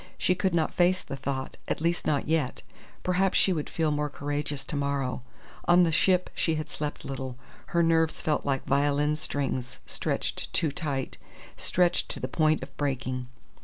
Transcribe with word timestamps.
She 0.17 0.33
could 0.33 0.55
not 0.55 0.73
face 0.73 1.03
the 1.03 1.15
thought 1.15 1.57
at 1.67 1.79
least 1.79 2.07
not 2.07 2.27
yet. 2.27 2.63
Perhaps 3.03 3.37
she 3.37 3.53
would 3.53 3.69
feel 3.69 3.91
more 3.91 4.09
courageous 4.09 4.65
to 4.65 4.75
morrow. 4.75 5.21
On 5.65 5.83
the 5.83 5.91
ship 5.91 6.31
she 6.33 6.55
had 6.55 6.71
slept 6.71 7.05
little. 7.05 7.37
Her 7.67 7.83
nerves 7.83 8.19
felt 8.19 8.43
like 8.43 8.65
violin 8.65 9.15
strings 9.15 9.77
stretched 9.85 10.51
too 10.53 10.71
tight 10.71 11.19
stretched 11.55 12.09
to 12.09 12.19
the 12.19 12.27
point 12.27 12.63
of 12.63 12.75
breaking. 12.77 13.27